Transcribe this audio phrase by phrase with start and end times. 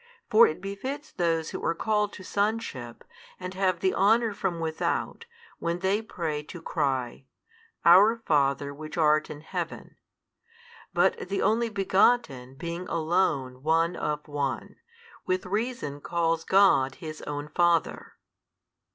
[0.31, 3.03] For it befits those who are called to sonship
[3.39, 5.27] and have the honour from without,
[5.59, 7.27] when they pray to cry,
[7.85, 9.97] Our Father Which art in Heaven:
[10.91, 14.77] but the Only Begotten being Alone One of One,
[15.27, 18.13] with reason calls God His Own Father.